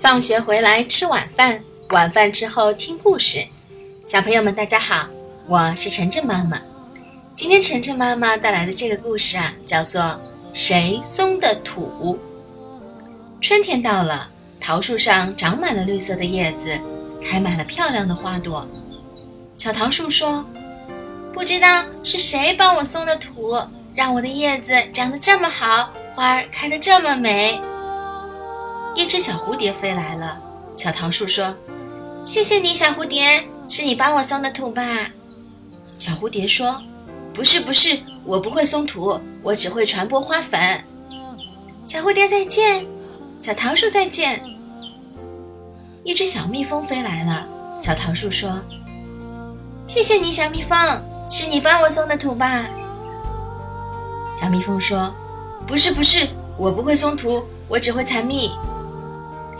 [0.00, 3.46] 放学回来吃晚饭，晚饭之后听故事。
[4.06, 5.06] 小朋友们，大家好，
[5.46, 6.58] 我是晨晨妈妈。
[7.36, 10.00] 今天晨晨妈妈带来的这个故事啊，叫做
[10.54, 12.18] 《谁松的土》。
[13.42, 16.80] 春天到了，桃树上长满了绿色的叶子，
[17.22, 18.66] 开满了漂亮的花朵。
[19.54, 20.42] 小桃树说
[21.30, 23.54] ：“不知道是谁帮我松的土，
[23.94, 27.60] 让我的叶子长得这么好，花儿开得这么美。”
[28.94, 30.40] 一只小蝴蝶飞来了，
[30.76, 31.54] 小桃树说
[32.24, 34.82] ：“谢谢你，小蝴蝶，是你帮我松的土吧？”
[35.96, 36.82] 小蝴蝶说
[37.32, 40.82] ：“不是，不是，我不会松土，我只会传播花粉。”
[41.86, 42.86] 小蝴蝶再见，
[43.40, 44.42] 小桃树再见。
[46.02, 47.46] 一只小蜜蜂飞来了，
[47.78, 48.60] 小桃树说
[49.86, 50.76] ：“谢谢你，小蜜蜂，
[51.30, 52.66] 是你帮我松的土吧？”
[54.40, 55.14] 小蜜蜂说
[55.66, 58.50] ：“不是，不是，我不会松土，我只会采蜜。”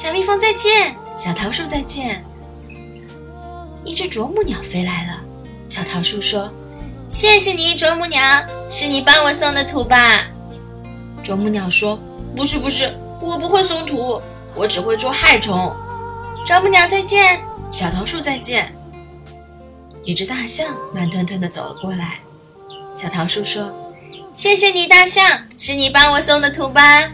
[0.00, 2.24] 小蜜蜂再见，小桃树再见。
[3.84, 5.20] 一只啄木鸟飞来了，
[5.68, 6.50] 小桃树说
[7.10, 8.18] ：“谢谢你，啄木鸟，
[8.70, 10.26] 是你帮我松的土吧？”
[11.22, 12.00] 啄木鸟说
[12.34, 14.18] ：“不是，不是，我不会松土，
[14.54, 15.76] 我只会捉害虫。”
[16.46, 17.38] 啄木鸟再见，
[17.70, 18.74] 小桃树再见。
[20.02, 22.20] 一只大象慢吞吞地走了过来，
[22.94, 23.70] 小桃树说
[24.32, 27.06] ：“谢谢你，大象，是你帮我松的土吧？”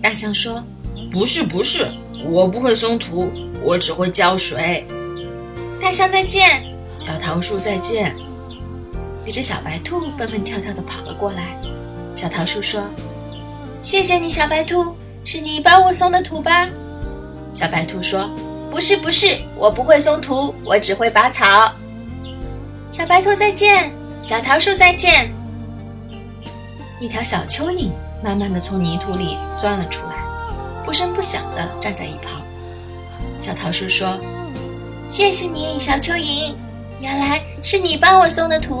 [0.00, 0.62] 大象说
[1.10, 1.90] ：“不是，不是。”
[2.26, 3.30] 我不会松土，
[3.62, 4.86] 我只会浇水。
[5.80, 6.62] 大象再见，
[6.96, 8.14] 小桃树再见。
[9.26, 11.56] 一只小白兔蹦蹦跳跳地跑了过来。
[12.14, 12.82] 小桃树说
[13.82, 14.94] ：“谢谢你，小白兔，
[15.24, 16.68] 是你帮我松的土吧？”
[17.52, 18.28] 小白兔说
[18.70, 21.70] ：“不是，不是，我不会松土，我只会拔草。”
[22.90, 23.90] 小白兔再见，
[24.22, 25.30] 小桃树再见。
[27.00, 27.90] 一条小蚯蚓
[28.22, 30.23] 慢慢地从泥土里钻了出来。
[30.84, 32.42] 不声不响地站在一旁，
[33.40, 34.18] 小桃树说
[35.08, 36.54] ：“谢谢你，小蚯蚓，
[37.00, 38.74] 原来是你帮我松的土。”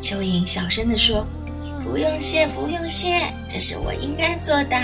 [0.00, 1.26] 蚯蚓小声地说
[1.82, 4.76] ：“不用谢，不用谢，这是我应该做的。”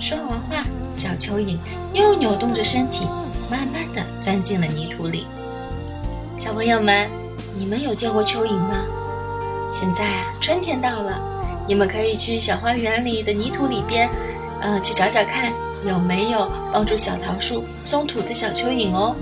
[0.00, 1.58] 说完话，小蚯蚓
[1.92, 3.04] 又扭动着身体，
[3.50, 5.26] 慢慢地钻进了泥土里。
[6.38, 7.06] 小朋友们，
[7.54, 8.82] 你们有见过蚯蚓吗？
[9.72, 11.20] 现在啊，春天到了，
[11.68, 14.10] 你们可以去小花园里的泥土里边。
[14.62, 15.52] 嗯，去找找看
[15.86, 19.16] 有没有帮助小桃树松土的小蚯蚓哦。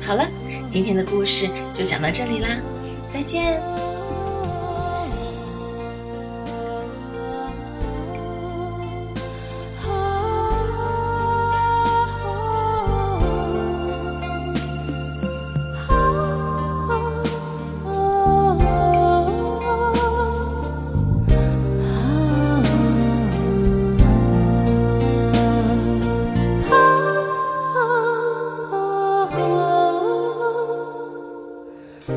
[0.00, 0.26] 好了，
[0.70, 2.48] 今天的故事就讲到这里啦，
[3.12, 3.60] 再见。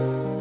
[0.04, 0.33] Thank you.